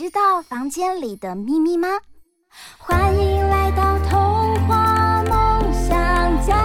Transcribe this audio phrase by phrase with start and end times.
[0.00, 1.86] 知道房间里的秘密吗？
[2.78, 6.56] 欢迎来到童话梦想家。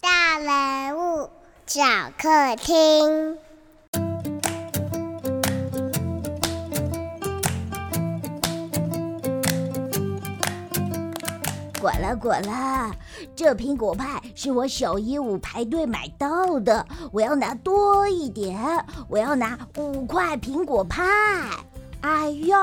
[0.00, 1.30] 大人物
[1.68, 1.80] 小
[2.18, 3.38] 客厅。
[11.80, 12.90] 滚了滚了，
[13.40, 21.02] 这苹果派是我小鹦鹉排队买到的，我要拿多一点，我要拿五块苹果派。
[22.02, 22.54] 哎呦，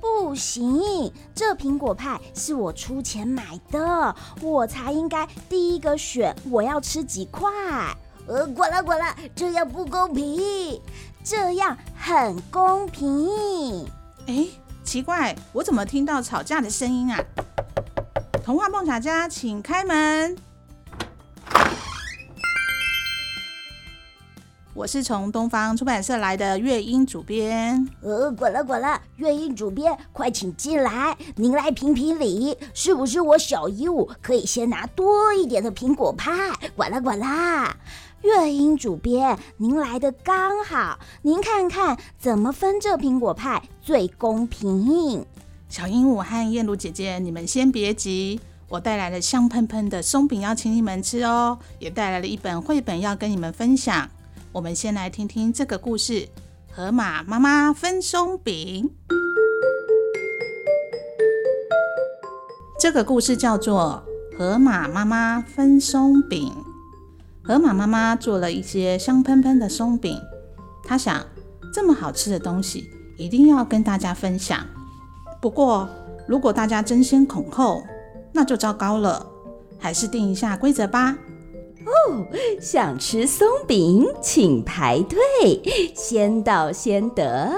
[0.00, 7.48] 不行，这苹果派是我出钱买的，我才应该第一个选，我要吃几块。
[8.26, 10.82] 呃，滚了滚了，这样不公平，
[11.22, 13.86] 这样很公平。
[14.26, 14.48] 哎，
[14.82, 17.24] 奇怪，我怎么听到吵架的声音啊？
[18.44, 20.36] 童话梦想家，请开门。
[24.74, 27.88] 我是从东方出版社来的月英主编。
[28.02, 31.16] 呃，滚了滚了，月英主编，快请进来。
[31.36, 36.30] 您来评评理，是不是我小鹦鹉可以先拿多一点的苹果派？
[36.76, 37.74] 滚了滚了，
[38.20, 45.24] 月英主编，您来的刚好，您看看怎么分这苹果派最公平？
[45.68, 54.08] 小鹦鹉和燕如姐姐，你们先别急，我带来了香喷喷的松饼要请你们吃哦，也带来了一本绘本要跟你们分享。
[54.52, 56.12] 我们先来听听这个故事，
[56.70, 58.88] 《河马妈妈分松饼》。
[62.78, 64.04] 这个故事叫做
[64.38, 66.52] 《河马妈妈分松饼》。
[67.46, 70.20] 河马妈妈做了一些香喷喷的松饼，
[70.84, 71.26] 她想，
[71.74, 74.64] 这么好吃的东西，一定要跟大家分享。
[75.44, 75.86] 不过，
[76.26, 77.84] 如果大家争先恐后，
[78.32, 79.26] 那就糟糕了。
[79.78, 81.14] 还是定一下规则吧。
[81.84, 82.24] 哦，
[82.62, 87.52] 想吃松饼，请排队，先到先得。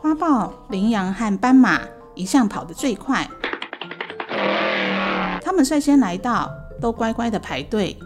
[0.00, 1.80] 花豹、羚羊和斑马
[2.14, 3.28] 一向跑得最快，
[5.42, 6.48] 他们率先来到，
[6.80, 7.98] 都乖乖的排队。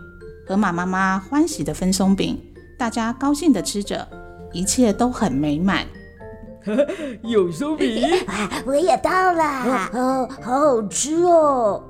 [0.49, 2.43] 河马妈妈欢喜的分松饼，
[2.79, 4.09] 大家高兴的吃着，
[4.51, 5.87] 一切都很美满。
[7.23, 8.03] 有松饼，
[8.67, 11.83] 我也到了，哦，好好吃哦。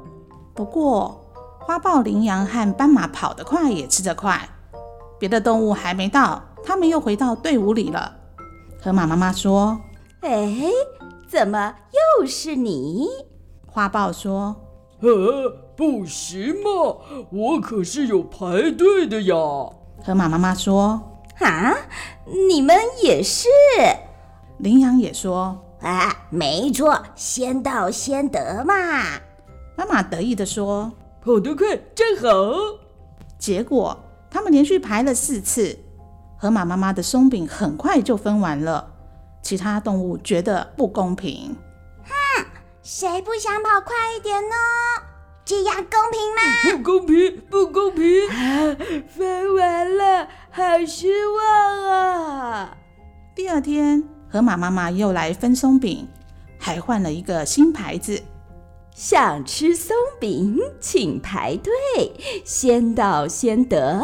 [0.55, 1.21] 不过，
[1.61, 4.49] 花豹、羚羊和斑马跑得快，也吃得快。
[5.19, 8.17] 别的动物还没到，他们又回到队伍里了。
[8.83, 9.81] 河马妈妈说
[10.23, 10.71] ：“哎，
[11.29, 11.75] 怎么
[12.21, 13.07] 又是你？”
[13.67, 14.57] 花豹说
[15.01, 16.97] ：“呃，不行嘛，
[17.31, 19.35] 我可是有排队的呀。”
[20.05, 21.01] 河马妈妈说
[21.41, 21.75] ：“啊，
[22.49, 23.49] 你们也是？”
[24.63, 28.75] 羚羊也说：“啊，没错，先到先得嘛。”
[29.77, 32.29] 妈妈得意地说：“跑得快，真好。”
[33.41, 33.99] 结果
[34.31, 35.77] 他们连续排了四次，
[36.39, 38.89] 河马妈妈的松饼很快就分完了。
[39.43, 41.57] 其他动物觉得不公平。
[42.05, 42.45] 哼，
[42.85, 44.55] 谁不想跑快一点呢？
[45.45, 46.41] 这样公平吗？
[46.77, 48.29] 不公平，不公平！
[48.31, 48.77] 啊，
[49.09, 52.77] 分完了，好失望啊！
[53.35, 54.09] 第二天。
[54.33, 56.09] 河马妈妈又来分松饼，
[56.59, 58.19] 还换了一个新牌子。
[58.95, 61.73] 想吃松饼，请排队，
[62.43, 64.03] 先到先得。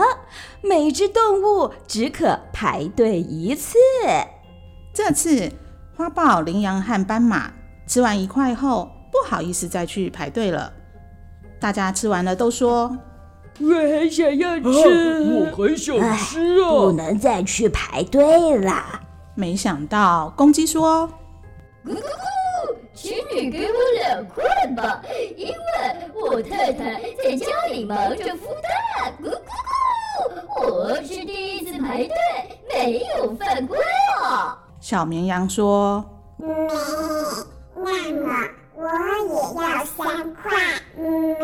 [0.61, 3.79] 每只动物只可排队一次。
[4.93, 5.51] 这次
[5.97, 7.51] 花豹、羚羊和斑马
[7.87, 10.71] 吃完一块后，不好意思再去排队了。
[11.59, 12.99] 大家吃完了都说
[13.61, 16.69] ：“我很想要吃，啊、我很想吃啊！
[16.69, 19.01] 不能再去排队了。”
[19.38, 21.08] 没想到公鸡说
[21.87, 24.44] ：“咕咕咕，请你给我两块
[24.76, 25.00] 吧，
[25.37, 25.55] 因为
[26.20, 29.14] 我太太在家里忙着孵蛋。
[29.23, 29.38] 咕咕
[30.58, 32.17] 咕，我是第一次排队，
[32.69, 33.79] 没有犯规
[34.20, 36.05] 啊。”小绵羊说
[36.37, 36.49] ：“咩，
[37.76, 40.50] 那么我也要三块。
[40.96, 41.37] 嗯，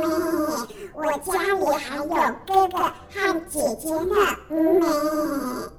[0.94, 2.04] 我家里还有
[2.44, 4.16] 哥哥和姐姐呢。
[4.50, 5.70] 嗯。”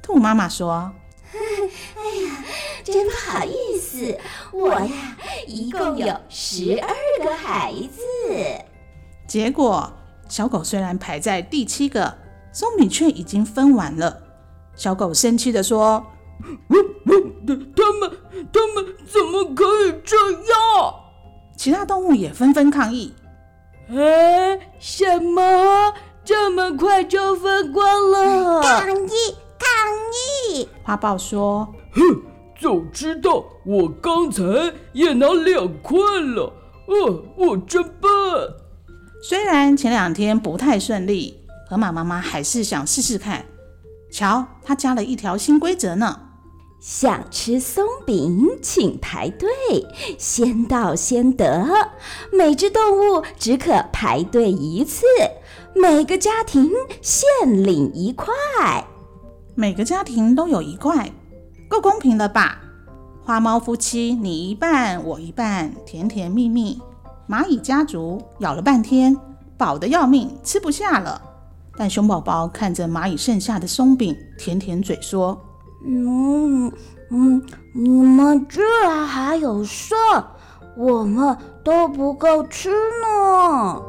[0.00, 0.90] 兔妈妈说。
[1.32, 2.44] 哎呀，
[2.84, 4.18] 真不好意思，
[4.52, 5.16] 我呀
[5.46, 6.94] 一共有十二
[7.24, 8.02] 个孩子。
[9.26, 9.92] 结果
[10.28, 12.16] 小狗虽然排在第七个，
[12.52, 14.22] 松饼却已经分完了。
[14.74, 16.04] 小狗生气的说
[16.68, 18.10] ：“他们
[18.52, 20.94] 他们怎么可以这样？”
[21.58, 23.12] 其他动物也纷纷抗议
[23.90, 25.92] ：“哎，什么？
[26.24, 28.62] 这么快就分光了？
[28.62, 29.36] 抗议！
[29.58, 30.27] 抗议！”
[30.82, 32.22] 花豹说：“哼，
[32.58, 34.42] 早知道我刚才
[34.92, 36.52] 也拿两块了。
[36.86, 38.10] 哦，我真笨。”
[39.22, 41.38] 虽然前两天不太顺利，
[41.68, 43.44] 河马妈妈还是想试试看。
[44.10, 46.20] 瞧，她加了一条新规则呢。
[46.80, 49.48] 想吃松饼，请排队，
[50.16, 51.66] 先到先得。
[52.32, 55.04] 每只动物只可排队一次，
[55.74, 56.70] 每个家庭
[57.02, 57.24] 限
[57.64, 58.32] 领一块。
[59.58, 61.10] 每个家庭都有一块，
[61.68, 62.60] 够公平了吧？
[63.24, 66.80] 花猫夫妻你一半，我一半，甜甜蜜蜜。
[67.28, 69.16] 蚂蚁家族咬了半天，
[69.56, 71.20] 饱得要命，吃不下了。
[71.76, 75.36] 但熊宝宝看着蚂蚁剩下的松饼，舔舔嘴说。
[75.84, 76.70] 嗯
[77.10, 77.42] 嗯，
[77.74, 79.98] 你们居然还有剩，
[80.76, 83.82] 我们都不够吃呢。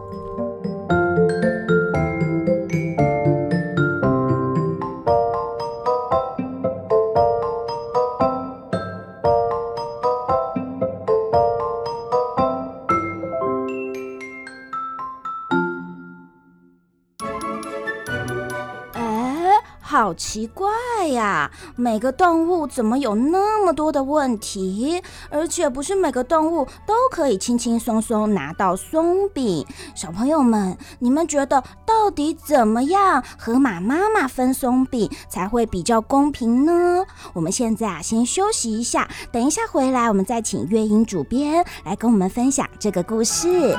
[20.09, 20.67] 好奇怪
[21.09, 21.51] 呀！
[21.75, 25.03] 每个动物怎么有那么多的问题？
[25.29, 29.63] 而且不是每个动物都可以轻轻松松拿到松饼。
[29.93, 33.23] 小朋友们，你们觉得到底怎么样？
[33.37, 37.05] 河马妈妈分松饼才会比较公平呢？
[37.33, 43.77] 我们现在啊，先休息一下，等一下回来，我们再请月英主编来跟我们分享这个故事。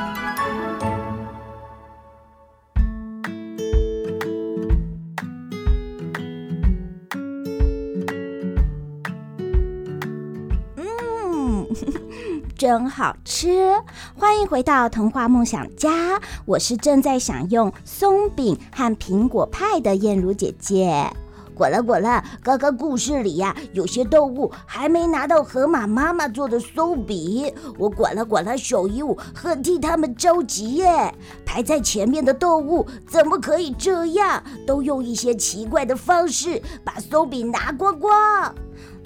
[12.61, 13.73] 真好吃！
[14.19, 21.11] 欢迎回到童话梦想家，我是正在享用松饼和苹果派的燕如姐姐。
[21.55, 31.15] 滚了滚了，刚刚故事里呀、有些动物还没拿到河马妈妈做的松饼，我滚了滚了，小鹦鹉很替他们着急耶。
[31.47, 34.43] 排在前面的动物怎么可以这样？
[34.67, 38.55] 都用一些奇怪的方式把松饼拿光光。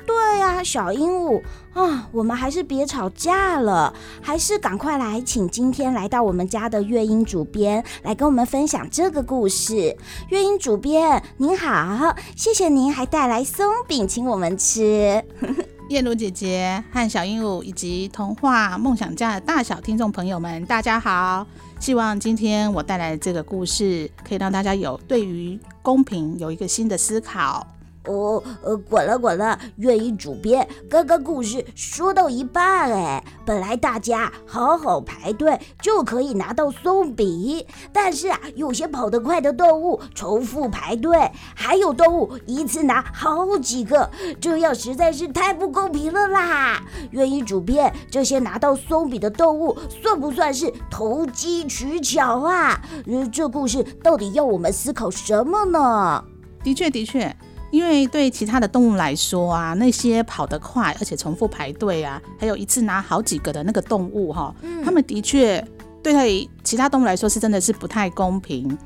[0.07, 1.43] 对呀、啊，小鹦鹉
[1.73, 9.97] 啊，我们还是别吵架了，还是赶快来请今天来到我们家的月英主编来跟我们分享这个故事。
[10.29, 15.25] 月英主编您好，谢谢您还带来松饼请我们吃。
[15.91, 21.47] 燕如姐姐和小鹦鹉以及童话梦想家的大小听众朋友们，大家好！
[21.79, 27.67] 希望今天我带来的这个故事可以让大家有对于公平有一个新的思考。
[28.07, 46.83] 哦，呃，滚了滚了，愿意主编，刚刚故事说到一半，哎，本来大家好好排队就可以拿到松饼，但是啊，有些跑得快的动物重复排队，还有动物一次拿好几个，这样实在是太不公平了啦！
[47.13, 52.79] 愿意主编，这些拿到松饼的动物算不算是投机取巧啊？
[53.07, 56.23] 呃，这故事到底要我们思考什么呢？
[56.63, 57.35] 的确，的确。
[57.75, 64.55] 因为对其他的动物来说啊，那些跑得快而且重复排队啊，还有一次拿好几个的那个动物哈，
[64.85, 65.61] 他们的确
[66.01, 68.79] 对其他动物来说是真的是不太公平。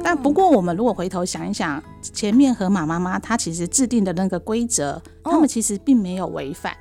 [0.00, 6.72] 但不过我们如果回头想一想，前面河马妈妈她其实制定的那个规则，他们其实并没有违反，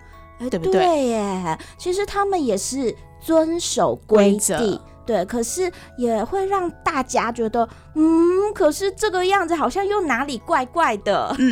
[0.51, 0.85] 对不对？
[0.85, 4.79] 对耶，其实他们也是遵守规则。
[5.05, 11.35] 对，可是也会让大家觉得，嗯，可是这个样子好像又哪里怪怪的。
[11.37, 11.51] 嗯，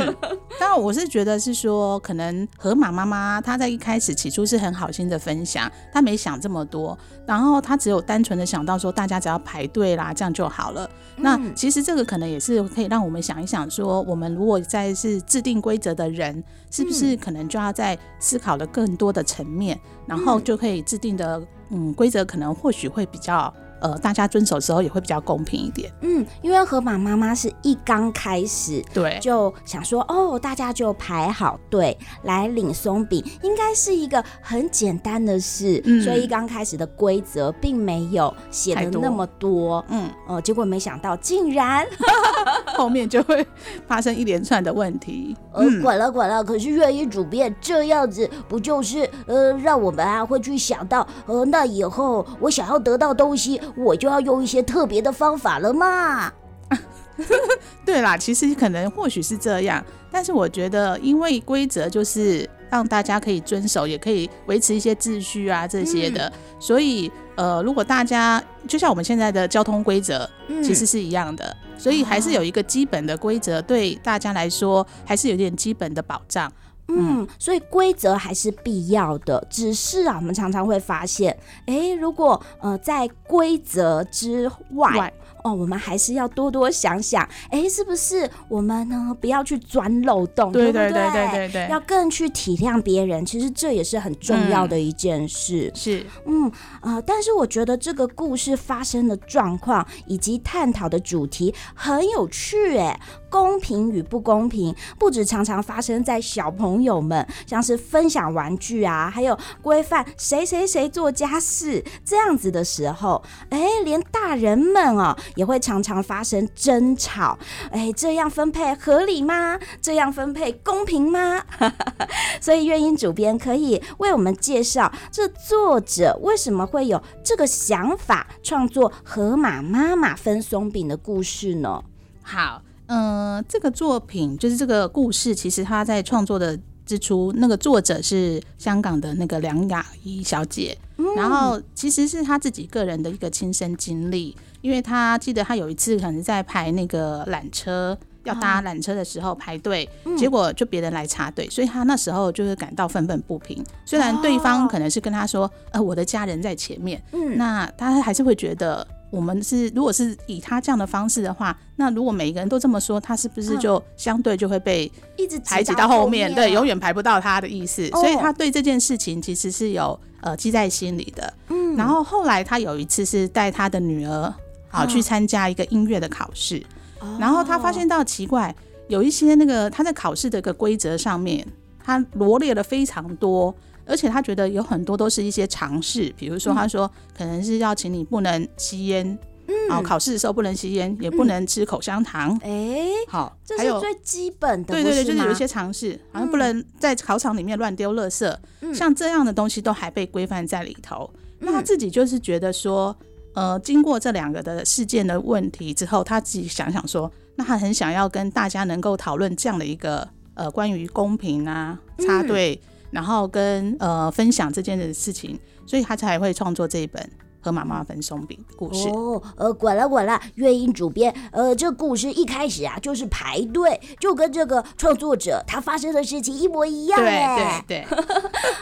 [0.59, 10.89] 当然我是觉得是说，可能河马妈妈她在一开始起初是很好心的分享，她没想这么多，然后她只有单纯的想到说，大家只要排队啦，这样就好了。
[11.17, 11.23] 嗯。
[11.23, 21.41] 那其实这个可能也是可以让我们想一想，说我们如果在是制定规则的人，是不是可能就要在思考的更多的层面，然后就可以制定的。
[21.75, 23.51] 嗯，规则可能或许会比较
[23.83, 25.91] 呃大家遵守的时候也会比较公平一点。
[26.01, 39.83] 嗯，因为河马妈妈是一刚开始对就想说哦，大家就排好队来领松饼，应该是一个很简单的事，嗯、所以一刚开始的规则并没有写的那么多。
[39.89, 41.85] 嗯，哦、呃，结果没想到竟然
[42.77, 43.45] 后面就会
[43.85, 45.35] 发生一连串的问题。
[45.53, 56.31] 呃，管了管了，可是月影主编这样子不就是呃让我们啊会去想到呃那以后我想要得到东西，我就要用一些特别的方法了嘛？
[57.85, 70.27] 对啦，其实可能或许是这样，但是我觉得因为规则就是让大家可以遵守，也可以维持一些秩序啊这些的，嗯、所以呃如果大家就像我们现在的交通规则，
[70.63, 71.45] 其实是一样的。
[71.45, 76.49] 嗯所以还是有一个基本的规则，对大家来说还是有点基本的保障。
[76.87, 79.45] 嗯，所以规则还是必要的。
[79.49, 85.11] 只是啊，我们常常会发现，诶，如果呃在规则之外。
[85.43, 89.15] 外哦，我们还是要多多想想，哎，是不是我们呢？
[89.19, 93.25] 不要去钻漏洞，对对对对对对对，要更去体谅别人。
[93.25, 95.69] 其实这也是很重要的一件事。
[95.73, 96.45] 嗯、是，嗯
[96.81, 102.99] 啊、呃，但是我觉得这个故事发生的状况以及探讨的主题很有趣，哎。
[103.33, 117.37] 公平与不公平，不止常常发生在小朋友们，像是分享玩具啊，还有规范谁谁谁做家事这样子的时候，哎，连大人们哦，也会常常发生争吵。
[117.71, 119.59] 哎，这样分配合理吗？
[119.81, 121.43] 这样分配公平吗？
[122.41, 131.83] 所以，月影主编可以为我们介绍这作者为什么会有这个想法，创作《河马妈妈分松饼》的故事呢？
[132.21, 132.61] 好。
[132.87, 153.63] 嗯、这个作品就是这个故事，其实他在创作的之初，那个作者是香港的那个梁雅怡小姐，嗯、然后其实是她自己个人的一个亲身经历，因为她记得她有一次可能在排那个缆车，要搭缆车的时候排队，啊、结果就别人来插队，所以她那时候就是感到愤愤不平。
[153.85, 158.85] 虽然对方可能是跟她说，呃，我的家人在前面，嗯，那她还是会觉得。
[159.13, 166.27] 我们是，如果是以他这样的方式的话，那如果每一个人都这么说，他是不是就相对就会被一直排挤到后面？
[166.27, 167.87] 后面对，永远排不到他的意思。
[167.91, 171.31] 哦、所以他对这件事情其实是有呃记在心里的。
[171.49, 174.33] 嗯，然后后来他有一次是带他的女儿
[174.67, 176.57] 好去参加一个音乐的考试，
[176.99, 178.53] 哦、然后他发现到奇怪，
[178.87, 181.45] 有一些那个他在考试的一个规则上面，
[181.83, 183.55] 他罗列了非常多。
[183.85, 189.05] 而且他觉得有很多都是一些常识，比如说他说可能是要请你不能吸烟，
[189.47, 201.09] 嗯，然后考试的时候不能吸烟，也不能吃口香糖，哎，好，这是最基本的，对对对，就是有一些常识，好像不能在考场里面乱丢垃圾，像这样的东西都还被规范在里头。
[201.39, 202.95] 那他自己就是觉得说，
[203.33, 212.57] 呃，经过这两个的事件的问题之后，他自己想想说，那他很想要跟大家能够讨论这样的一个呃关于公平啊插队。
[212.93, 217.01] 然后跟呃分享这件事情，所以他才会创作这一本
[217.45, 218.87] 《河马妈妈分松饼》的故事。
[218.89, 226.99] 哦，呃，管了管了，月音主编，呃，这故事一开始啊就是排队，就跟这个创作者他发生的事情一模一样。
[226.99, 227.97] 对对对，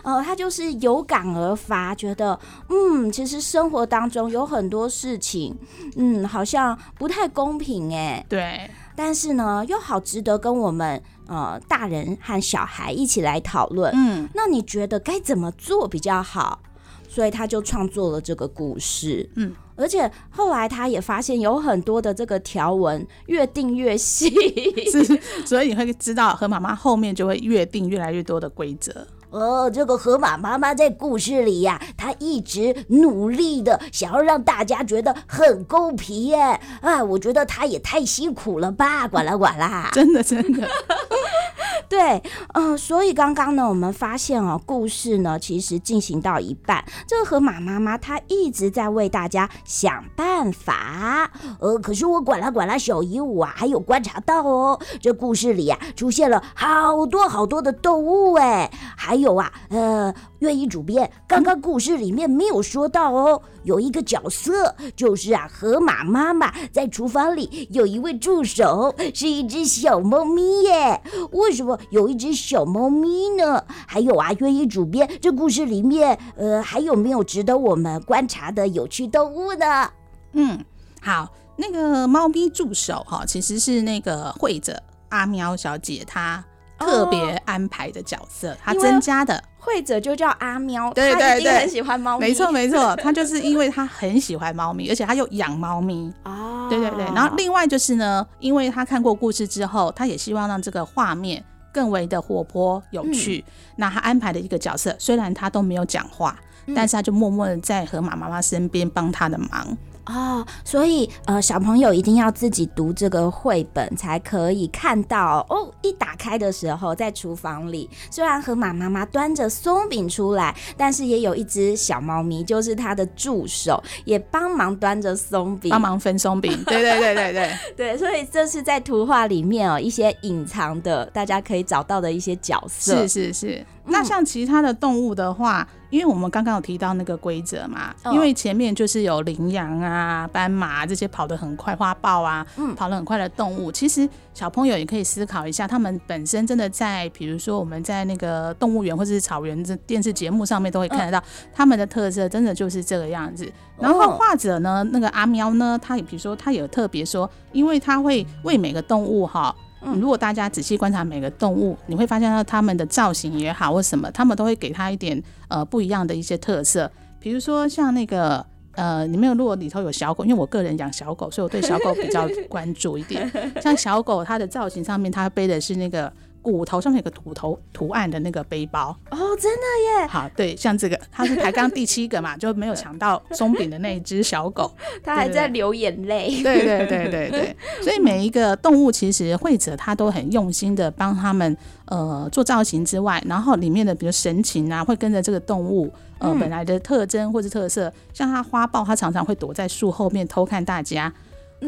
[0.03, 5.55] 呃， 他就是有感而发，觉得嗯，其实生活当中有很多事情，
[5.97, 8.25] 嗯，好像不太公平哎。
[8.29, 8.71] 对。
[8.93, 13.89] 但是呢，又好值得跟我们呃大人和小孩一起来讨论。
[13.95, 16.59] 嗯，那你觉得该怎么做比较好？
[17.07, 19.29] 所以他就创作了这个故事。
[19.35, 24.29] 嗯，而且后来他也发现有很多的这个条文越定越细，
[24.91, 29.05] 是，所以你会知道和妈妈后面就会越定越来越多的规则。
[29.31, 36.59] 哦，这个河马妈妈在故事里呀、啊，她一直努力的想要让大家觉得很公平耶。
[36.81, 39.07] 啊，我觉得她也太辛苦了吧！
[39.07, 40.67] 管啦管啦， 真的真的。
[41.87, 42.21] 对，
[42.53, 51.29] 嗯、呃，所以刚刚呢，我们发现哦，故事呢其实进行到一半，这个河马妈妈她一直在为大家想办法。
[51.59, 59.20] 呃，可是我管啦管啦，小姨我啊，还有观察到哦，这故事里啊出现了好多好多的动物哎，还。
[59.21, 71.01] 有啊，呃，月影主编，刚刚故事里面没有说到哦，有一个角色就是啊，河马妈妈在厨房里有一位助手，是一只小猫咪耶。
[71.31, 73.63] 为什么有一只小猫咪呢？
[73.87, 79.89] 还有啊，月影主编，这故事里面，呃，还有没有值得我们观察的有趣动物呢？
[80.33, 80.63] 嗯，
[81.01, 86.43] 好，那个猫咪助手哈，其实是那个绘者阿喵小姐她。
[86.81, 89.41] 特别安排的角色，他增加的。
[89.63, 92.27] 会者就叫阿喵，对对对，很喜欢猫咪。
[92.27, 96.11] 没错没错， 他就是因为他很喜欢猫咪，而且他又养猫咪。
[96.23, 97.05] 哦，对对对。
[97.13, 103.45] 然后另外就是呢，因为他看过故事之后，他也希望让这个画面更为的活泼有趣。
[103.45, 106.35] 嗯、那他安排的一个角色，虽然他都没有讲话，
[106.65, 109.77] 嗯、但是他就默默的在河马妈妈身边帮他的忙。
[110.11, 115.71] 哦，所以呃，小朋友一定要自己读这个绘本，才可以看到哦。
[115.81, 126.51] 一打开的时候，在厨房里，虽然河马妈妈端着松饼出来，但是也有一只小猫咪，就是它的助手，也帮忙端着松饼，帮忙分松饼。
[126.67, 133.07] 对对对对对对，所以这是在图画里面哦，一些隐藏的，大家可以找到的一些角色。
[133.07, 133.65] 是是是。
[133.85, 143.71] 那像其他的动物的话，因为我们刚刚有提到那个规则嘛，因为前面就是有羚羊啊、斑马这些跑得很快、花豹啊，嗯，跑得很快的动物。
[143.71, 153.51] 其实小朋友也可以思考一下，他们本身真的在，比如说我们在那个动物园或者是草原这电视节目上面都会看得到，他们的特色真的就是这个样子。
[153.77, 159.53] 然后画者呢，那个阿喵呢，他也比如说他有特别说，因为他会为每个动物哈。
[159.99, 166.89] 如果大家仔细观察每个动物，你会发现到它们的造型也好或什么，它们都会给它一点呃不一样的一些特色。
[167.19, 173.29] 比如说像那个呃，你没有如果里头有小狗，因为我个人养小狗，所以我对小狗比较关注一点。
[173.61, 176.11] 像小狗它的造型上面，它背的是那个。
[176.41, 180.07] 骨头上面有个骨头图案的那个背包哦，真的耶！
[180.07, 184.71] 好，对，像这个，它是排刚第七个嘛，就没有抢到松饼的那一只小狗，
[185.03, 186.41] 它还在流眼泪。
[186.41, 191.55] 对对对对对， 所以每一个动物其实会者他都很用心的帮他们
[191.85, 201.13] 呃做造型之外，然后里面的比如神情啊，会跟着这个动物呃本来的特征或者特色，像它花豹，它常常会躲在树后面偷看大家。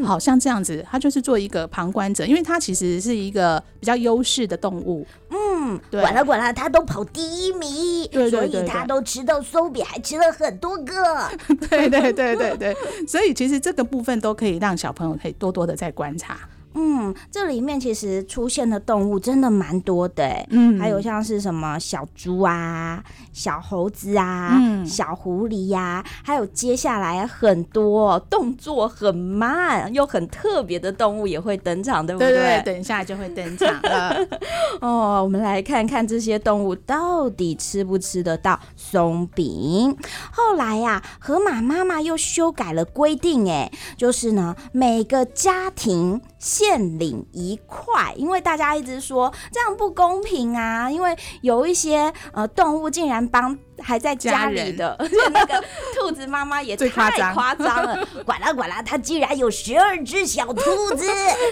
[0.02, 5.06] 好像这样子，他就是做一个旁观者，因为他其实是一个比较优势的动物。
[5.30, 11.28] 嗯，对，管了管了，他都跑第一名，对对对对，所以他都吃到松饼，还吃了很多个。
[11.70, 16.38] 对对对对对，所以其实这个部分都可以让小朋友可以多多的在观察。
[16.74, 23.02] 嗯，这里面其实出现的动物真的蛮多的，嗯，还有像是什么小猪啊、
[23.32, 32.30] 小猴子啊、嗯、小狐狸呀、啊，还有接下来很多动作很慢又很特别的动物也会登场，对不对？
[32.30, 34.16] 对对，等一下就会登场了。
[34.80, 39.96] 哦，我们来看看这些动物到底吃不吃得到松饼。
[40.32, 46.20] 后来呀、啊，河马妈妈又修改了规定，哎，就是呢，每个家庭。
[46.64, 50.90] 限领一块，因为大家一直说这样不公平啊！
[50.90, 55.62] 因为有一些呃动物竟然帮还在家里的，而且 那个
[55.94, 58.06] 兔子妈妈也太夸张了。
[58.24, 61.06] 管啦管啦，他竟然有十二只小兔子，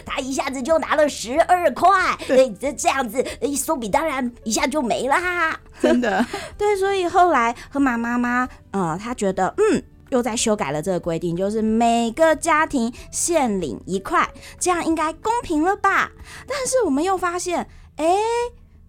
[0.07, 3.25] 他一下子就拿了十二块，对，这这样子，
[3.57, 5.59] 松饼当然一下就没啦。
[5.81, 6.25] 真的，
[6.57, 9.83] 对，所以后来河马妈妈呃，她觉得嗯。
[10.13, 16.13] 又在修改了这个规定，就是每个家庭限领一块，这样应该公平了吧？
[16.47, 18.19] 但是我们又发现，哎、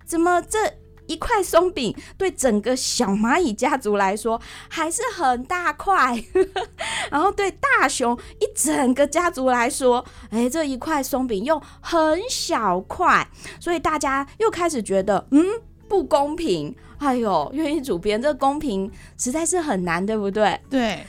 [0.06, 0.60] 怎么这
[1.08, 6.22] 一块松饼对整个小蚂蚁家族来说还是很大块，
[7.10, 13.26] 然后对大熊一整个家族来说，哎、这一块松饼又很小块，
[13.62, 16.76] 所以大家又开始觉得，嗯，不公平。
[16.98, 20.60] 哎呦，愿意主编，这公平实在是很难，对不对？
[20.70, 21.06] 对，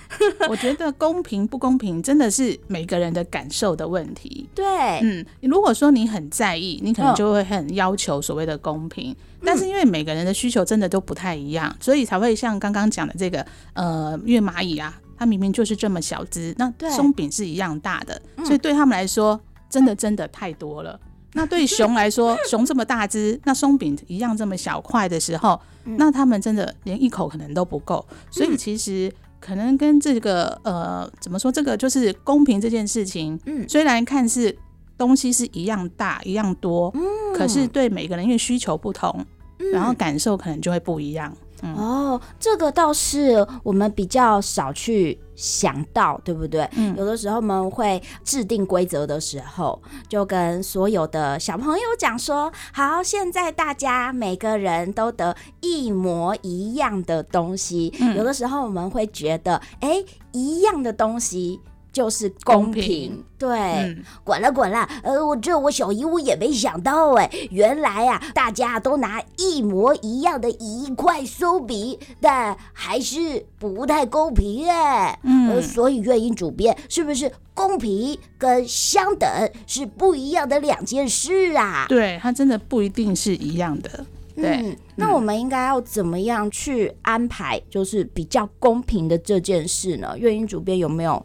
[0.48, 4.48] 我觉得公平不公平真的是每个人的感受的问题。
[4.54, 4.64] 对，
[5.02, 9.12] 嗯，如果说你很在意，你可能就会很要求所谓的公平。
[9.12, 20.98] 哦、但是因为每个人的需求真的都不太一样，所以才会像刚刚讲的这个，呃，因为蚂蚁啊，它明明就是这么小只，那松饼是一样大的，所以对他们来说，真的真的太多了。
[21.34, 28.04] 那对熊来说， 熊这么大只，那松饼一样这么小块的时候，那他们真的连一口可能都不够。
[28.30, 31.52] 所以其实可能跟这个呃，怎么说？
[31.52, 33.38] 这个就是公平这件事情。
[33.46, 34.56] 嗯，虽然看似
[34.96, 36.94] 东西是一样大、一样多，
[37.34, 39.26] 可是对每个人因为需求不同，
[39.72, 41.36] 然后感受可能就会不一样。
[41.62, 46.68] 嗯、哦，这个倒是我们比较少去想到，对不对？
[46.76, 61.60] 嗯，有的时候我们会制定规则的时候，就跟所有的小朋友讲说：“好，现在大家每个人都得一模一样的东西。”嗯，有的时候我们会觉得，哎，一样的东西。
[61.94, 62.72] 就是公平。
[62.72, 75.18] 公平对，嗯，管了管了，呃，我这我小姨我也没想到哎，原来啊，大家都拿一模一样的一块酥皮，但还是不太公平哎。
[75.22, 79.28] 嗯呃，所以月影主编是不是公平跟相等
[79.66, 81.86] 是不一样的两件事啊？
[81.88, 84.06] 对，它真的不一定是一样的。
[84.34, 90.18] 对，嗯，那我们应该要怎么样去安排，就是比较公平的这件事呢？
[90.18, 91.24] 月影主编有没有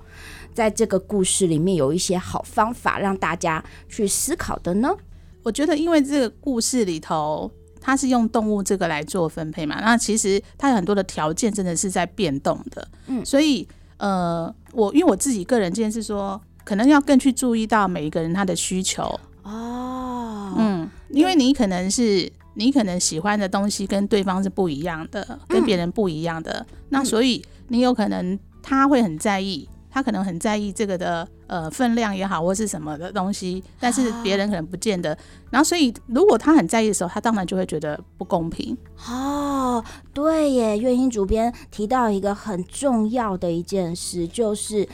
[0.60, 4.94] 在这个故事里面有一些好方法让大家去思考的呢？
[5.42, 22.30] 我觉得因为这个故事里头，它是用动物这个来做分配嘛，那其实它有很多的条件真的是在变动的，嗯，所以呃，我因为我自己个人建议是说，可能要更去注意到每一个人他的需求哦，嗯，因为你可能是。
[22.56, 35.14] 你可能喜欢的东西跟对方是不一样的，跟别人不一样的，嗯、那所以你有可能他会很在意，他可能很在意这个的呃分量也好，或是什么的东西，但是别人可能不见得。
[35.14, 35.18] 啊、
[35.52, 38.78] 然后所以如果他很在意的时候，他当然就会觉得不公平。
[39.08, 44.88] 哦，对耶，月英主编提到一个很重要的一件事，就是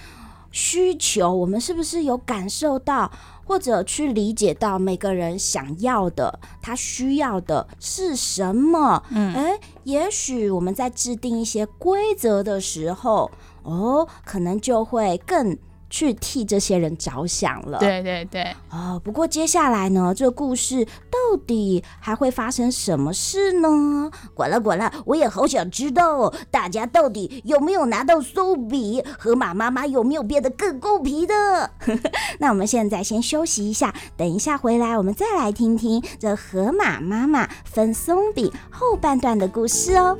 [0.52, 3.12] 需求，我们是不是有感受到？
[3.48, 9.04] 或者去理解到每个人想要的，他需要的是什么？
[9.12, 13.30] 嗯，诶，也许我们在制定一些规则的时候，
[13.66, 15.58] 哦，可能就会更。
[15.88, 19.00] 去替这些人着想了，对对对，哦。
[19.02, 24.12] 不过接下来呢，这个故事到底还会发生什么事呢？
[24.34, 29.02] 管了管了，我也好想知道，大家到底有没有拿到松饼？
[29.18, 31.72] 河马妈妈有没有变得更够皮的？
[32.40, 40.18] 那我们现在先休息一下，等一下回来，我们再来听听这河马妈妈分松饼后半段的故事哦。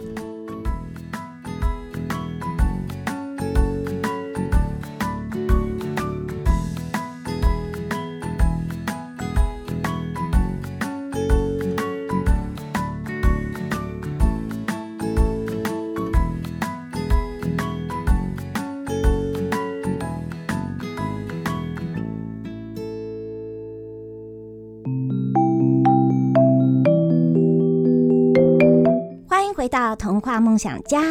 [29.76, 31.02] 到童话梦想家，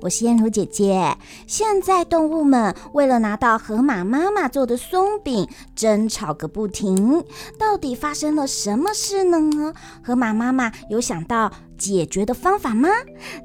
[0.00, 1.18] 我是燕如姐姐。
[1.48, 7.24] 现在动物们为了拿到河马妈妈做的松饼，争吵个不停。
[7.58, 9.74] 到底发生了什么事呢？
[10.04, 12.88] 河马妈妈有想到解决的方法吗？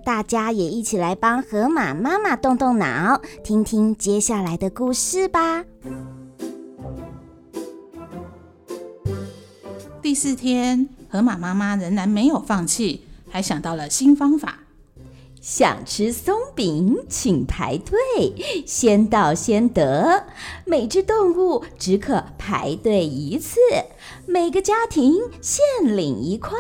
[0.06, 5.66] 大家也一起来帮河马妈妈动动脑，听听接下来的故事吧。
[10.04, 13.06] 第四天，河马妈妈仍然没有放弃。
[13.30, 14.60] 还想到了新方法，
[15.50, 17.96] 想吃松饼请排队，
[18.68, 20.26] 先到先得。
[20.66, 23.58] 每只动物只可排队一次，
[24.26, 25.64] 每个家庭限
[25.96, 26.52] 领一块。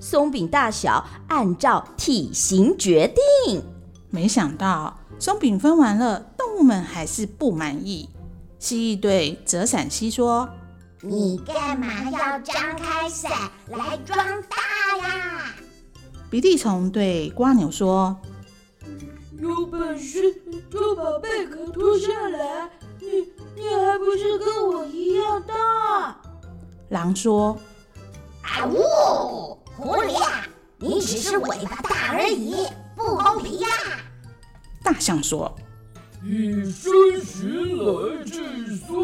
[0.00, 3.12] 松饼大小按照体型决
[3.46, 3.62] 定。
[4.08, 8.08] 没想到松饼分完了，动物们还是不满意。
[8.58, 10.48] 蜥蜴对泽伞蜥说
[11.04, 13.30] ：“你干嘛要张开伞
[13.66, 15.54] 来装大呀？”
[16.30, 18.14] 鼻涕虫对瓜牛说
[19.40, 20.20] ：“有本事
[20.70, 22.68] 就把贝壳脱下来！
[23.00, 23.06] 你
[23.56, 26.20] 你还不是跟我一样大？”
[26.90, 27.56] 狼说
[28.44, 33.68] ：“啊呜，狐狸啊，你只是尾巴大而已，不公平呀！”
[34.84, 35.50] 大象说
[36.22, 38.94] ：“以身寻来计算，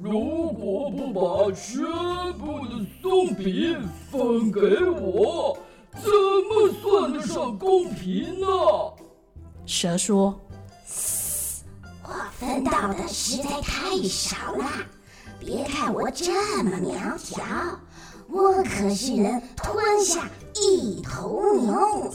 [0.00, 1.82] 如果不把全
[2.38, 3.76] 部的松饼
[4.08, 5.58] 分给我。”
[5.94, 6.10] 怎
[6.48, 8.46] 么算得上公平呢？
[9.66, 10.38] 蛇说
[12.04, 14.66] ：“我分到的实在太少了。
[15.40, 17.44] 别看我这么苗条，
[18.28, 22.12] 我可是能吞下一头牛。”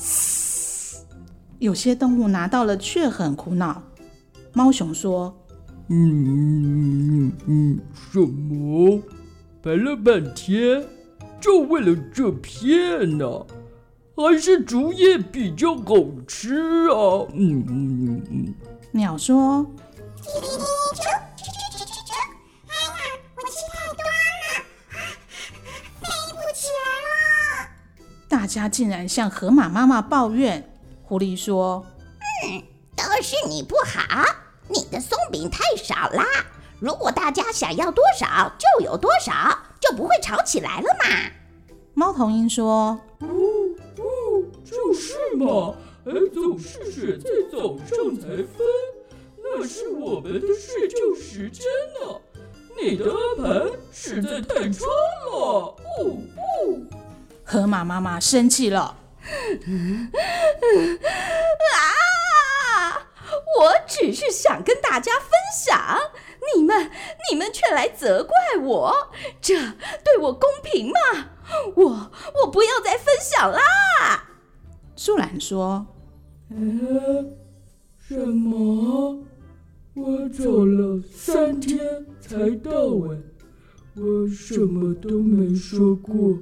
[1.57, 3.81] 有些动物拿到了却很苦恼。
[4.53, 5.35] 猫熊说
[5.89, 7.79] ：“嗯嗯嗯，
[8.11, 9.01] 什么？
[9.61, 10.85] 摆了半天，
[11.41, 13.45] 就为了这片呢、啊？”
[14.19, 15.95] 还是竹叶比较好
[16.27, 17.23] 吃啊！
[17.34, 18.53] 嗯嗯嗯嗯。
[18.91, 19.65] 鸟说
[20.21, 21.08] ：“叽叽叽，啾
[21.39, 22.12] 啾啾啾啾啾！
[22.67, 22.91] 哎呀，
[23.38, 24.60] 我吃太多了，
[26.01, 26.03] 飞
[26.34, 27.69] 不起来了。”
[28.27, 30.69] 大家竟然向河马妈妈抱怨。
[31.03, 31.86] 狐狸说
[32.43, 32.62] ：“嗯，
[32.97, 34.25] 都是你不好，
[34.67, 36.25] 你的松饼太少啦。
[36.82, 41.05] 如果大家想要多少就有多少，就不会吵起来了嘛。”
[41.95, 42.99] 猫头鹰说。
[44.69, 45.73] 就是嘛，
[46.05, 48.47] 哎，总是选在早上才分，
[49.41, 51.65] 那是我们的睡觉时间
[51.99, 52.21] 呢、
[52.79, 55.32] 你的安排实在太差了。
[55.32, 56.86] 哦不，
[57.43, 58.95] 河马妈妈生气了。
[61.73, 63.08] 啊！
[63.60, 65.29] 我只是想跟大家分
[65.65, 65.99] 享，
[66.55, 66.91] 你们
[67.32, 69.10] 你们却来责怪我，
[69.41, 69.55] 这
[70.03, 70.99] 对我公平吗？
[71.75, 74.28] 我我不要再分享啦！
[75.01, 75.88] 树懒说
[76.51, 77.33] ：“嗯，
[77.97, 79.23] 什么？
[79.93, 81.79] 我走了三天
[82.19, 82.71] 才到
[83.07, 83.17] 哎，
[83.95, 86.38] 我什么都没说过，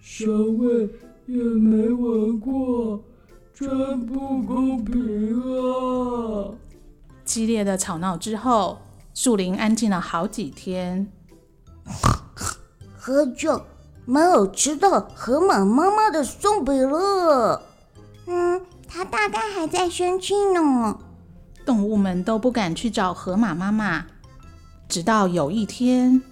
[0.00, 0.90] 小伟
[1.26, 3.04] 也没闻过，
[3.54, 6.50] 真不公平啊！”
[7.24, 8.78] 激烈的吵闹之后，
[9.14, 11.06] 树林安静了好几天。
[12.98, 13.62] 喝酒
[14.04, 17.62] 没有吃到河马妈妈的松饼了。
[18.26, 20.98] 嗯，它大概还在生气呢。
[21.64, 24.06] 动物们都不敢去找河马妈妈，
[24.88, 26.22] 直到有一天，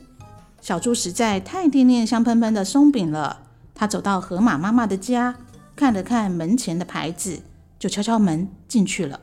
[0.61, 3.42] 小猪实在太惦念香喷喷的松饼了。
[3.74, 5.37] 他走到河马妈妈的家，
[5.74, 7.40] 看了看门前的牌子，
[7.79, 9.20] 就敲敲门进去了。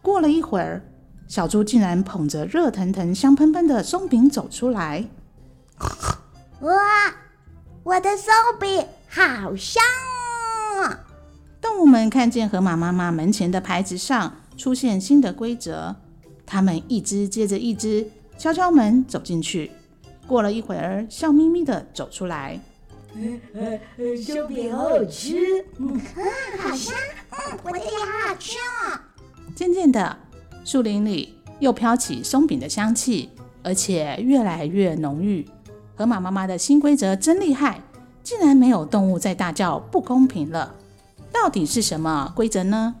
[0.00, 0.82] 过了一会儿，
[1.28, 5.08] 小猪竟然捧着热腾腾、香喷喷的松饼走出来。
[6.60, 6.72] 哇，
[7.82, 9.82] 我的松饼好香
[10.82, 11.00] 啊！
[11.62, 15.94] 动物们看见河马妈妈门前的牌子上出现新的规则，
[16.44, 19.70] 它们一只接着一只敲敲门走进去。
[20.26, 22.58] 过了一会儿，笑眯眯的走出来。
[24.24, 26.00] 松饼好好吃，嗯，
[26.58, 26.96] 好香，
[27.30, 28.98] 嗯，我的也好好吃哦。
[29.54, 30.18] 渐渐的，
[30.64, 33.30] 树林里又飘起松饼的香气，
[33.62, 35.46] 而且越来越浓郁。
[35.94, 37.80] 河马妈妈的新规则真厉害，
[38.24, 40.74] 竟然没有动物在大叫不公平了。
[41.32, 42.96] 到底是什么规则呢？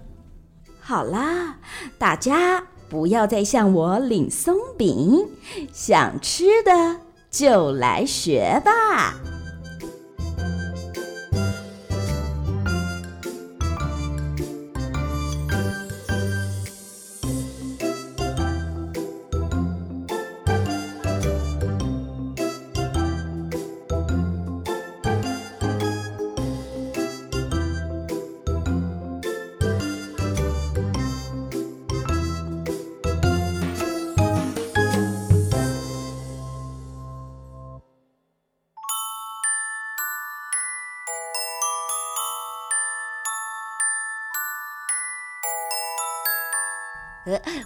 [0.80, 1.58] 好啦，
[1.98, 5.28] 大家不要再向我领松饼，
[5.72, 6.96] 想吃的
[7.30, 9.14] 就来学吧。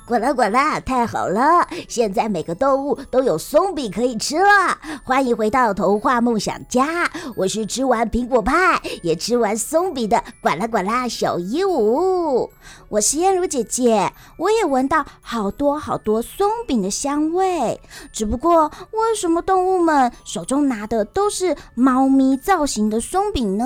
[0.06, 1.66] 呱 啦滚啦，太好了！
[1.88, 4.78] 现在每个动物都有松饼可以吃了。
[5.02, 12.50] 欢迎回到童话梦想家，我是吃完苹果派也吃完松饼的呱啦呱啦小鹦鹉。
[12.90, 17.80] 我是燕如姐姐，我也闻到好多好多松饼的香味。
[18.12, 23.64] 只不过，为什么动物们手中拿的都是猫咪造型的松饼呢？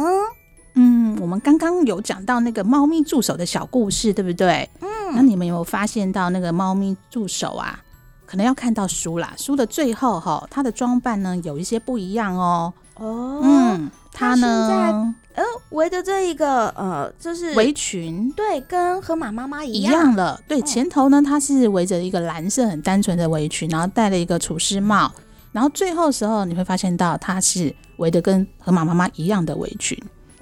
[0.77, 4.71] 嗯，我们刚刚有讲到那个猫咪助手的小故事，对不对？
[4.81, 7.79] 嗯，那你们有没有发现到那个猫咪助手啊？
[8.27, 12.73] 可能要看到书啦，书的最后哈，它的装扮呢有一些不一样哦。
[12.95, 20.41] 哦，嗯，它呢，呃，围着这一个呃，就是围裙，对，跟河马妈妈一样，一样了。
[20.47, 25.11] 对，前头呢，它是围着一个蓝色很单纯的围裙，然后戴了一个厨师帽，
[25.51, 29.99] 然后最后的时候你会发现到它是围的跟河马妈妈一样的围裙。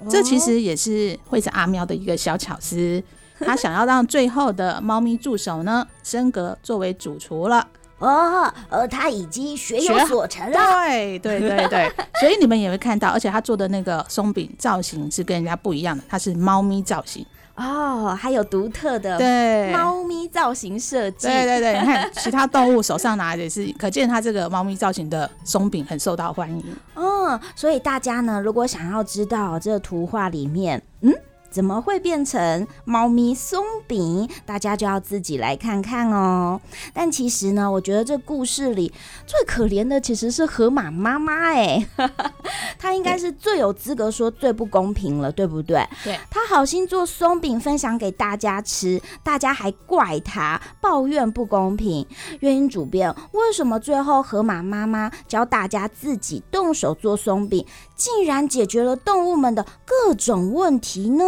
[0.09, 3.01] 这其实也是会是阿喵的一个小巧思，
[3.45, 7.65] 他想要让最后的猫咪助手呢升格作为主厨了。
[7.99, 10.57] 哦，呃，他已经学有所成了。
[10.87, 17.25] 对对对对， 所以你们也会看到，而且他做的那个松饼造型是跟人家不一样的，它是猫咪造型。
[17.55, 21.27] 哦，还有独特的对猫咪造型设计。
[21.27, 26.63] 对对对，你看其他动物手上拿的也是，可见它这个猫咪造型的松饼很受到欢迎。
[26.95, 31.13] 嗯， 所以大家呢，如果想要知道这个图画里面，嗯。
[31.49, 34.29] 怎么会变成猫咪松饼？
[34.45, 36.59] 大家就要自己来看看哦。
[36.93, 38.93] 但其实呢，我觉得这故事里
[39.25, 41.87] 最可怜的其实是河马妈妈哎，
[42.77, 45.85] 她应该是最有资格说最不公平了，对不对？
[46.03, 52.05] 对，她好心做松饼分享给大家吃，大家还怪她抱怨不公平。
[52.41, 57.65] 月影主编，为什么最后河马妈妈教大家自己动手做松饼，
[57.99, 61.23] 竟然解决了动物们的各种问题呢？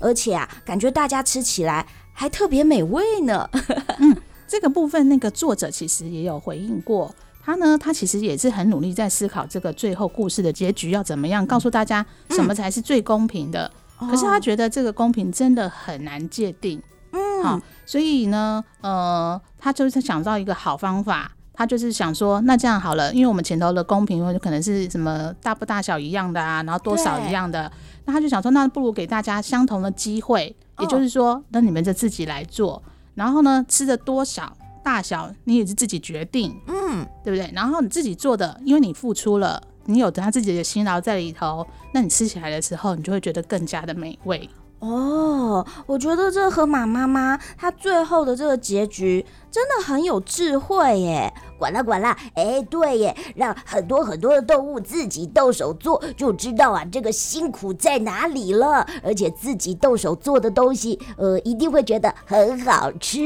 [0.00, 3.48] 而且啊，感觉大家吃起来还特别美味呢。
[4.00, 4.16] 嗯，
[4.48, 13.70] 这个部分那个作者其实也有回应过，他呢，他其实也是很努力在思考这个最后故事的结局要怎么样，告诉大家什么才是最公平的。
[14.00, 16.82] 嗯、可是他觉得这个公平真的很难界定。
[17.12, 27.68] 嗯，好，所以呢，呃，他就是想到一个好方法，他就是想说，那这样好了，因为我们前头的公平，或者可能是什么大不大小一样的啊，然后多少一样的，
[28.04, 32.80] 那他就想说，那不如给大家相同的机会，也就是说，那你们就自己来做，
[33.16, 37.50] 然后呢，吃的多少大小你也是自己决定，嗯，对不对？
[37.52, 44.48] 然后你自己做的，因为你付出了，你有他自己的辛劳在里头，那你吃起来的时候，你就会觉得更加的美味。
[44.80, 51.32] 哦，我觉得这河马妈妈她最后的这个结局真的很有智慧耶！
[51.58, 58.86] 管啦管啦，哎，对耶，让很多很多的动物自己动手做，就知道啊这个辛苦在哪里了。
[59.02, 63.18] 而且自己动手做的东西，呃，一定会觉得很好吃。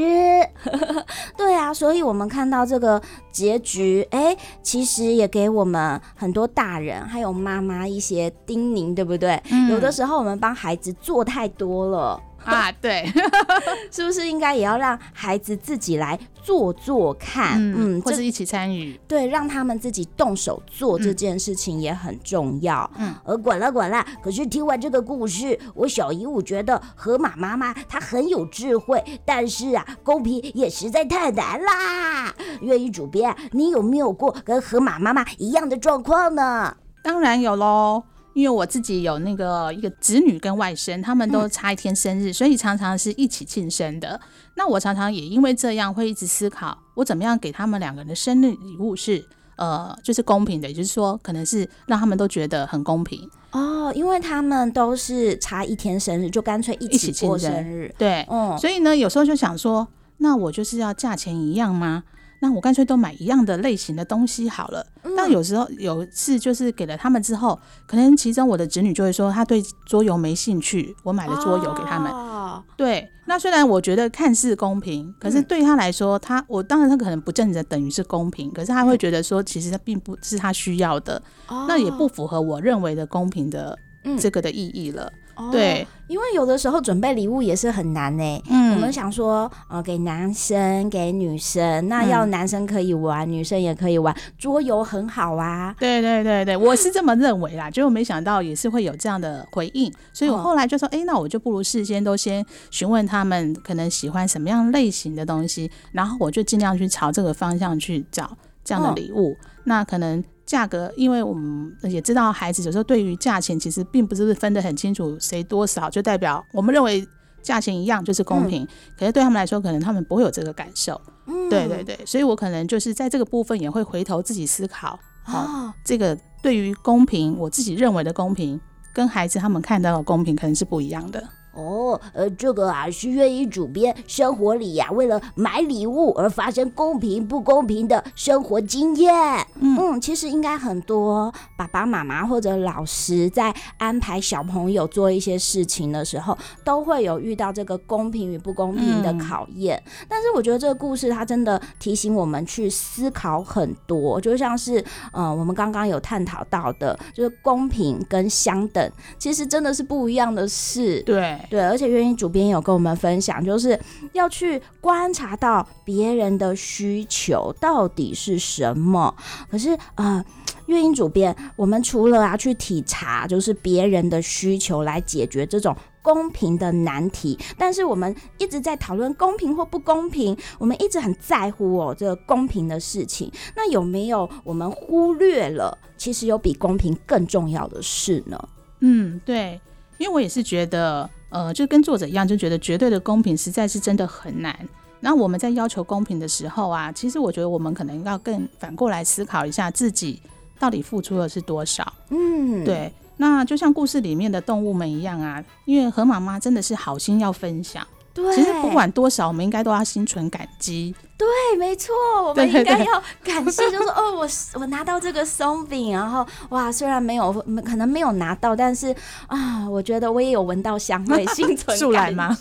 [1.37, 2.99] 对啊，所以我们看到这个
[3.31, 9.39] 结局，哎，其实也给我们很多大人还有妈妈一些叮咛，对不对？
[9.51, 12.19] 嗯、有的时候我们帮孩子做太多了。
[12.51, 13.11] 啊，对，
[13.91, 17.57] 是不是应该也要让孩子自己来做做看？
[17.59, 18.99] 嗯，或者一起参与？
[19.07, 22.89] 对，让他们自己动手做这件事情也很重要。
[22.97, 24.05] 嗯，呃，管了管了。
[24.21, 32.33] 可是听完这个故事，我小姨我觉得河马妈妈她很有智慧，但是啊，公平也实在太难啦。
[32.61, 36.75] 月影主编，你有没有过跟河马妈妈一样的状况呢？
[37.03, 38.03] 当然有喽。
[38.33, 44.19] 因为我自己有那个一个侄女跟外甥，他们都差一天生日，嗯、所以常常是一起庆生的。
[44.55, 49.23] 那我常常也因为这样会一直思考，我怎么样给他们两个人的生日礼物是
[49.55, 53.91] 呃，就是公平的，也就是说，可能是让他们都觉得很公平哦。
[53.93, 57.93] 因为他们都是差一天生日，就干脆一起过生日。
[57.97, 62.03] 对，嗯，所以呢，有时候就想说，那我就是要价钱一样吗？
[62.43, 64.85] 那我干脆都买一样的类型的东西好了。
[65.03, 72.11] 嗯、但有时候有一次就是给了他们之后，可能其中我的侄女就会说他对桌游没兴趣，我买了桌游给他们。
[72.11, 83.79] 哦、对，那虽然我觉得看似公平，可是对他来说，他我当然他可能不正着等于是公平，可是他会觉得说其实他并不是他需要的，哦、那也不符合我认为的公平的
[84.19, 85.09] 这个的意义了。
[85.35, 85.87] 嗯、对。
[86.07, 88.43] 因为有的时候准备礼物也是很难呢。
[88.47, 95.73] 嗯，我们想说，呃，给男生给女生，那要男生可以玩，嗯、女生也可以玩，桌游很好啊。
[95.79, 97.71] 对对对对，我是这么认为啦。
[97.71, 109.31] 结果没想到也是会有这样的回应，所以我后来就说，哎、哦，那我就不如事先都先询问他们可能喜欢什么样类型的东西，然后我就尽量去朝这个方向去找这样的礼物。
[109.31, 110.23] 哦、那可能。
[110.45, 117.07] 价格，因为我们也知道，孩子有时候对于价钱其实并不是分得很清楚，谁多少就代表我们认为
[117.41, 118.61] 价钱一样就是公平。
[118.63, 118.67] 嗯、
[118.99, 120.99] 可是对他们来说，可能他们不会有这个感受。
[121.27, 124.99] 嗯、对对对，所以我可能就是在这个部分也会回头自己思考。
[125.27, 128.59] 哦，哦这个对于公平，我自己认为的公平，
[128.93, 131.23] 跟孩子他们看到的公平可能是不一样的。
[131.53, 139.13] 哦，呃，这个啊是月影主编生活里呀、啊，为了买礼物而发生公平不公平的生活经验。
[139.59, 149.81] 嗯，嗯，其实应该很多爸爸妈妈或者老师在安排小朋友做一些事情的时候，都会有遇到这个公平与不公平的考验。
[149.85, 160.99] 嗯、但是我觉得这个故事它真的提醒我们去思考很多，就像是呃我们刚刚有探讨到的，就是公平跟相等，其实真的是不一样的事。
[161.03, 161.39] 对。
[161.49, 163.79] 对，而且月影主编有跟我们分享，就是
[164.13, 169.13] 要去观察到别人的需求到底是什么。
[169.49, 170.23] 可是，呃，
[170.65, 183.31] 月影主编，我们除了啊去体察，就是别人的需求来解决这种公平的难题，但是我们一直在讨论公平或不公平，我们一直很在乎哦这个公平的事情。
[183.55, 188.49] 那有没有我们忽略了，其实有比公平更重要的事呢？
[188.79, 189.59] 嗯，对，
[189.97, 191.09] 因为我也是觉得。
[191.33, 194.55] 呃，就跟作者一样，就觉得绝对的公平实在是真的很难。
[194.99, 200.21] 那我们在要求公平的时候啊，其实我觉得我们可能要更反过来思考一下自己
[200.59, 201.91] 到底付出的是多少。
[202.09, 202.93] 嗯，对。
[203.17, 207.85] 那就像故事里面的动物们一样啊，因为河马妈真的是好心要分享。
[208.13, 210.93] 对，其实不管多少，我们应该都要心存感激。
[211.23, 211.93] 对，没错，
[212.27, 214.27] 我们应该要感谢，就是哦，我
[214.59, 217.31] 我拿到这个松饼，然后哇，虽然没有
[217.65, 218.93] 可能没有拿到，但是
[219.27, 222.35] 啊，我觉得我也有闻到香味，幸存 树懒吗？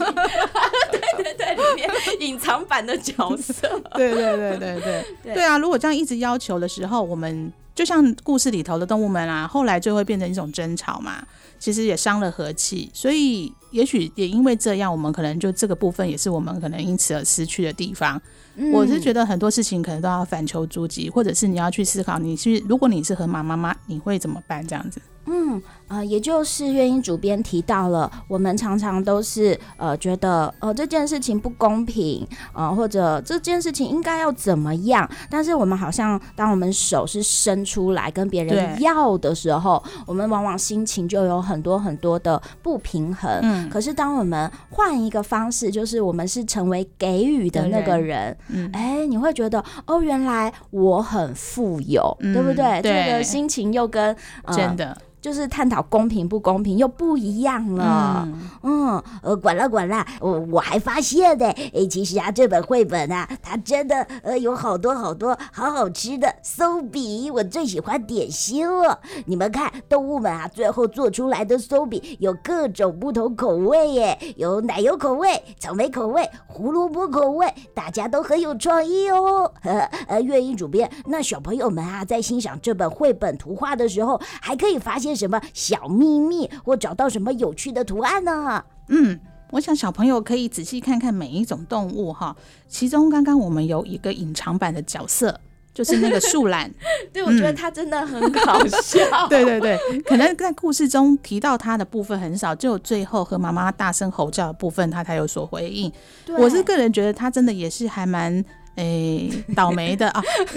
[1.16, 1.90] 对对对，里面
[2.20, 3.68] 隐藏版的角色。
[3.94, 5.58] 对对对对对 对，对啊！
[5.58, 11.24] 如果这样一直要求的时候，我们就像故事里头的动物们啊，后来就会变成一种争吵嘛。
[11.58, 18.20] 其实也伤了和气，所以也许也因为这样，我们可能就这个部分也是我们可能因此而失去的地方。
[18.56, 24.66] 嗯、我是觉得很多事情可能都要反求诸己，或者是你要去思考，你是如果你是河马妈妈，你会怎么办？
[24.66, 25.00] 这样子。
[25.26, 43.30] 嗯啊、呃，也就是月音主编提到了，我们常常都是呃觉得呃这件事情不公平啊、呃，或者这件事情应该要怎么样，但是我们好像当我们手是伸出来跟别人要的时候，我们往往心情就有很多很多的不平衡。
[43.42, 52.80] 嗯，可是当我们换一个方式，就是我们是成为给予的那个人，嗯，哎，你会觉得哦，原来我很富有，嗯、对不对？
[52.82, 54.96] 对，这个心情又跟、呃、真的。
[55.22, 68.98] 就是探讨公平不公平又不一样了，嗯，嗯，呃，管了管了，我我还发现呢，哎，其实啊，这本绘本啊，它真的呃有好多好多好好吃的松饼，我最喜欢点心了。
[69.26, 79.48] 你们看，动物们啊，最后做出来的松饼有各种不同口味耶，有奶油口味、草莓口味、胡萝卜口味，大家都很有创意哦。
[79.62, 85.11] 呃呃，月英主编，那小朋友们啊，在欣赏这本绘本图画的时候，还可以发现。
[85.14, 88.64] 什么小秘密，或找到什么有趣的图案呢？
[88.88, 89.18] 嗯，
[89.50, 92.36] 我想小朋友可以仔细看看每一种动物哈。
[92.68, 95.40] 其中刚刚我们有一个隐藏版的角色，
[95.72, 96.70] 就是那个树懒。
[97.12, 99.00] 对，我觉得他真的很搞笑。
[99.28, 105.92] 对对对，可能在故事中提到他的部分很少，只有最后和妈妈大声吼叫的部分，他才有所回应。
[106.38, 108.44] 我是个人觉得他真的也是还蛮。
[108.74, 110.22] 哎、欸，倒霉的啊！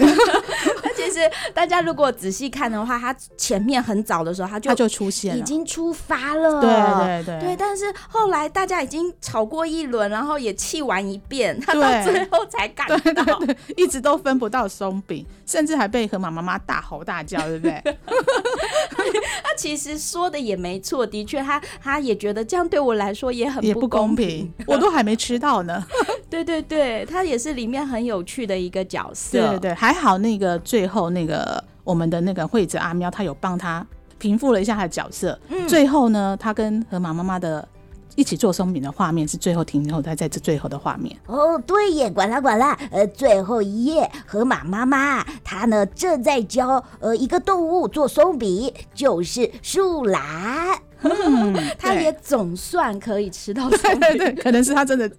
[0.83, 1.19] 那其实
[1.53, 6.61] 大家如果仔细看的话，他前面很早的时候他就他就出现了，已经出发了。
[6.61, 13.39] 对对对对，但是后来大家已经吵过一轮，然后也气完一遍，他到最后才赶到，
[13.75, 17.83] 一直都分不到松饼，甚至还被河马妈妈大吼大叫，对不对？
[19.43, 25.85] 他其实说的也没错，的确，他他也觉得这样对我来说也很不公平，公平我都还没吃到呢。
[26.29, 29.39] 对 对对，他也是里面很有趣的一个角色。
[29.39, 33.85] 对对对，还好那个最后那个我们的那个惠子阿喵，他有帮他
[34.17, 35.37] 平复了一下他的角色。
[35.49, 37.67] 嗯、最后呢，他跟河马妈妈的
[38.15, 41.15] 一起做松饼的画面是最后停留在在这最后的画面。
[41.27, 50.79] 哦，对耶，管啦管啦，呃，最后一页，河马妈妈她呢正在教呃一个动物做松饼，就是树懒。
[51.01, 55.11] 嗯， 他也总算可以吃到松饼， 对对对，可能是他真的。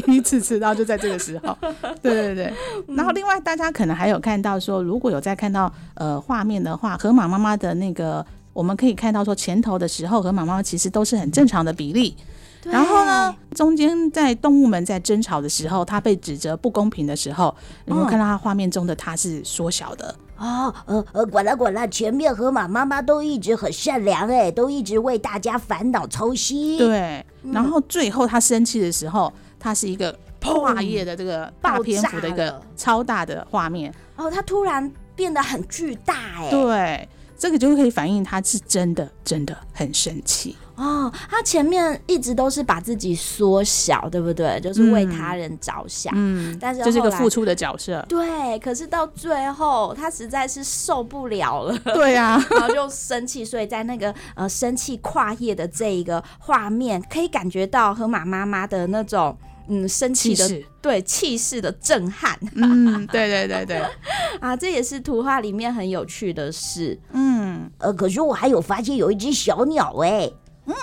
[0.00, 1.56] 第一次吃到就在这个时候，
[2.00, 2.52] 对对对。
[2.96, 8.24] 然后另外大家可能还有看到说，如果有在看到呃画面的话，河马妈妈的那个，
[8.54, 12.16] 我们可以看到说前头的时候，河马妈妈其实都是很正常的比例。
[12.64, 20.14] 然后呢，中间在动物们在争吵的时候，它被指责不公平的时候，你们看到它画面中的它是缩小的。
[20.36, 26.78] 哦，呃呃，管了管了，前面河马妈妈都一直很善良，哎，都一直为大家烦恼操心。
[26.78, 29.32] 对，然后最后他生气的时候。
[29.64, 37.08] 他是一个跨页的这个大篇幅的一个超大的画面哦，他突然变得很巨大哎，对，
[37.42, 40.56] 这个就可以反映他是真的真的很生气。
[40.76, 44.60] 哦，他前面一直都是把自己缩小，对不对？
[44.60, 46.12] 就是为他人着想。
[46.16, 48.00] 嗯，但是就是一个付出的角色。
[48.08, 51.76] 对，可是到最后他实在是受不了了。
[51.92, 59.36] 对啊，然后就生气，所以在那个呃生气跨页的这一个画面，可以感觉到河马妈妈的那种
[59.68, 62.38] 嗯生气的对气势的震撼。
[62.54, 63.82] 嗯，对对对对。
[64.40, 66.98] 啊，这也是图画里面很有趣的事。
[67.12, 70.34] 嗯，呃，可是我还有发现有一只小鸟哎、欸。
[70.66, 70.74] 嗯，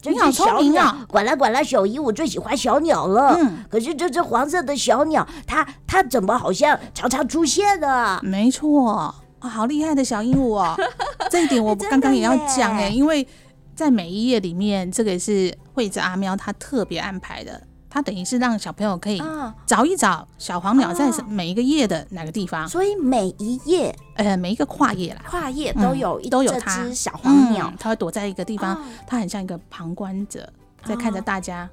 [0.00, 1.04] 真好聪明啊！
[1.08, 3.36] 管啦管啦，小姨，我最喜欢小鸟了。
[3.38, 8.20] 嗯，可是这只黄色的小鸟，它它怎么好像常常出现呢？
[8.22, 10.76] 没错，啊，好厉害的小鹦鹉哦！
[11.30, 13.26] 这一点我刚刚也要讲哎，因为
[13.74, 17.62] 在每一页里面，这个也是惠子阿喵他特别安排的。
[17.90, 19.22] 它等于是让小朋友可以
[19.66, 30.52] 找一找小黄鸟在每一个页的哪个地方，所以每一页，呃，每一个跨页啦，跨页都有一都有只小黄鸟，它会躲在一个地方，它很像一个旁观者。
[30.84, 31.68] 在看着大家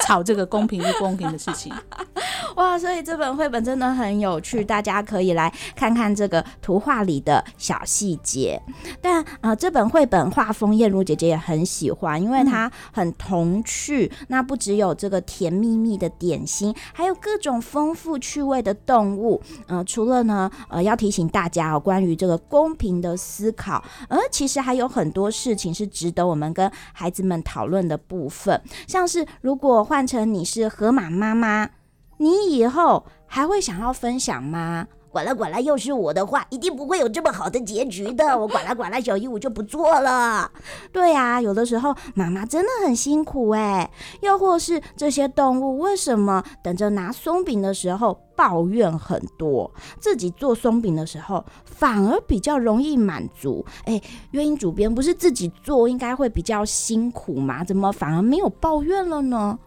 [0.00, 1.72] 吵这个公平不公平的事情，
[2.56, 2.78] 哇！
[2.78, 8.60] 所以这本绘本真的很有趣，大家可以来看看这个图画里的小细节。
[9.00, 14.10] 但啊、这本绘本画风燕如姐姐也很喜欢，因为它很童趣。
[14.28, 19.40] 那不只有这个甜蜜蜜的点心，还有各种丰富趣味的动物。
[19.66, 28.60] 嗯、呃，除了呢，呃，要提醒大家哦，关于这个公平的思考，而其实还有很多事情是值得我们跟孩子们讨论的部分。
[28.86, 31.68] 像是如果换成你是河马妈妈，
[32.18, 34.86] 你以后还会想要分享吗？
[35.10, 38.38] 管了管了，又是我的话，一定不会有这么好的结局的。
[38.38, 40.50] 我管了管了，小鹦鹉就不做了。
[40.90, 43.90] 对呀、啊，有的时候妈妈真的很辛苦哎。
[44.22, 53.62] 又或是这些动物为什么等着拿松饼的时候抱怨很多，自己做松饼的时候反而比较容易满足？
[53.84, 54.00] 哎，
[54.30, 57.62] 月英主编不是自己做应该会比较辛苦吗？
[57.62, 59.58] 怎么反而没有抱怨了呢？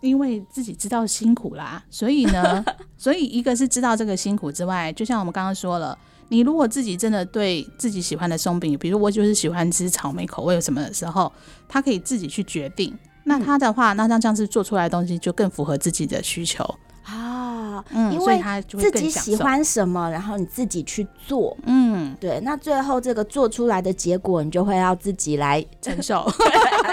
[0.00, 2.64] 因为自己知道辛苦啦，所以呢，
[2.96, 11.32] 所以一个是知道这个辛苦之外，就像我们刚刚说了，你如果自己真的对自己喜欢的松饼，比如我就是喜欢吃草莓口味什么的时候，
[11.68, 12.96] 他可以自己去决定。
[13.24, 16.64] 那他的话，嗯、那这样子做出来的东西就更符合自己的需求
[17.04, 26.26] 啊，嗯，因为他自己喜欢什么，然后你自己去做，嗯，对，那最后这个做出来的结果，你就会要自己来承受。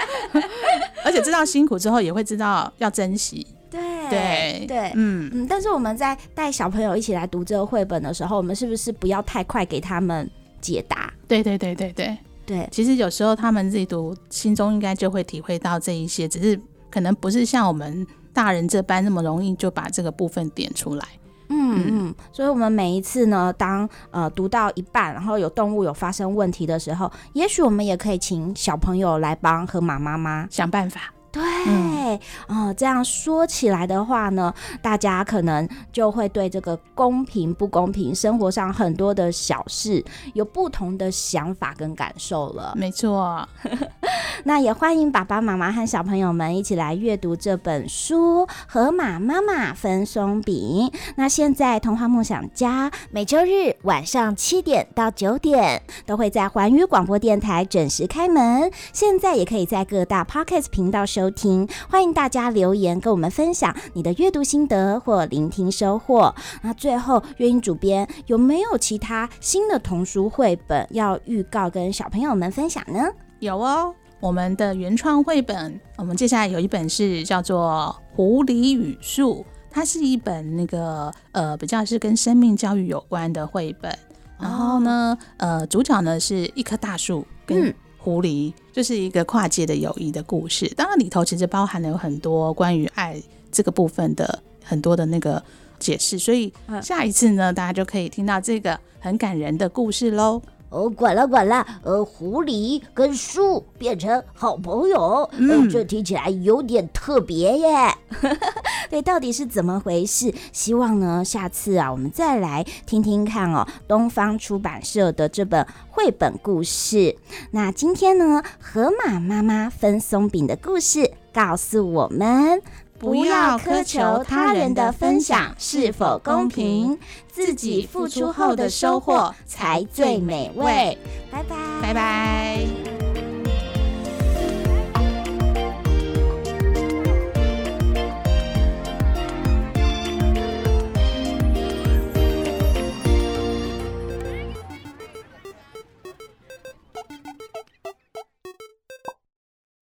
[1.06, 3.46] 而且知道辛苦之后，也会知道要珍惜。
[3.70, 3.80] 对
[4.10, 5.46] 对对，嗯嗯。
[5.46, 10.28] 但是我们在带小朋友一起来读这个绘本的时候，我们是不是不要太快给他们
[10.60, 11.12] 解答？
[11.28, 12.68] 对对对对对对。
[12.72, 16.58] 其实有时候他们自己读，心中应该就会体会到这一些，只是
[16.90, 21.06] 可能不是像我们大人这般那么容易就把这个部分点出来。
[21.48, 31.15] 嗯嗯，所以，我们每一次呢，当呃读到一半，然后有动物有发生问题的时候，也许我们也可以请小朋友来帮河马妈妈想办法。
[31.36, 42.72] 对，嗯、呃，这样说起来的话呢，大家可能就会对这个公平不公平，生活上很多的小事有不同的想法跟感受了。
[42.74, 43.46] 没错，
[44.44, 50.90] 那也欢迎爸爸妈妈和小朋友们一起来阅读这本书《河马妈妈分松饼》。
[51.16, 61.25] 那现在童话梦想家每周日晚上七点到九点都会在环宇广播电台准时开门，现在也可以在各大 Pocket 频道收。
[61.26, 66.32] 收听，欢迎大家留言跟我们分享你的阅读心得或聆听收获。
[66.62, 73.08] 那最后，月英主编有没有其他新的童书绘本要预告跟小朋友们分享呢？
[73.40, 83.92] 有哦，我们的原创绘本，我们接下来有一本是叫做《狐狸与树》，它是一本那个呃比较是跟生命教育有关的绘本。
[84.38, 87.74] 然后呢，哦、呃，主角呢是一棵大树跟、嗯。
[87.98, 93.18] 狐狸就是一个跨界的友谊的故事，当然里头其实包含了有很多关于爱
[93.50, 95.42] 这个部分的很多的那个
[95.78, 96.52] 解释，所以
[96.82, 100.42] 下一次呢，大家就可以听到这个很感人的故事喽。
[100.76, 107.94] 哦，管了管了，呃，狐狸跟树变成好朋友，嗯，呃，这听起来有点特别耶。
[108.90, 110.34] 对，到底是怎么回事？
[110.52, 117.16] 希望呢，下次啊，我们再来听听看哦，东方出版社的这本绘本故事。
[117.52, 122.60] 那今天呢，河马妈妈分松饼的故事告诉我们。
[122.98, 126.98] 不要苛求他人的分享是否公平，
[127.30, 130.98] 自己付出后的收获才最美味。
[131.30, 133.05] 拜拜，拜拜。